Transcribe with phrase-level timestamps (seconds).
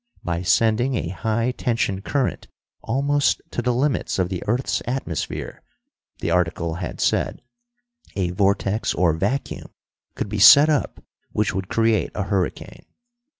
[0.23, 2.47] By sending a high tension current
[2.81, 5.61] almost to the limits of the earth's atmosphere,
[6.21, 7.43] the article had said,
[8.15, 9.69] a vortex or vacuum
[10.15, 11.03] could be set up
[11.33, 12.87] which would create a hurricane.